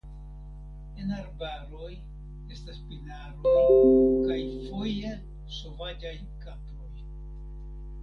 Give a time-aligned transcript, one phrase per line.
[1.03, 1.89] En arbaroj
[2.57, 3.77] estas pinaroj
[4.31, 5.15] kaj foje
[5.61, 7.09] sovaĝaj kaproj.